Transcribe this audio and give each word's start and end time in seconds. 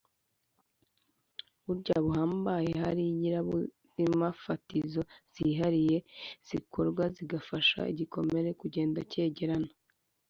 Buryo 1.65 1.93
buhambaye 2.05 2.69
hari 2.83 3.01
ingirabuzimafatizo 3.11 5.01
zihariye 5.33 5.97
zikorwa 6.47 7.03
zigafasha 7.15 7.79
igikomere 7.93 8.49
kugenda 8.61 8.99
cyegerana 9.11 9.71